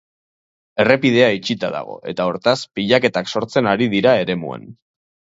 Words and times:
Errepidea 0.83 1.25
itxita 1.39 1.67
dago 1.75 1.97
eta, 2.13 2.25
hortaz, 2.31 2.55
pilaketak 2.79 3.29
sortzen 3.35 3.69
ari 3.73 3.89
dira 3.93 4.15
eremuan. 4.23 4.65